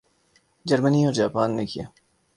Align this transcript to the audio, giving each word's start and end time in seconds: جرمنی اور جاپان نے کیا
جرمنی 0.65 1.05
اور 1.05 1.13
جاپان 1.13 1.55
نے 1.55 1.65
کیا 1.65 1.85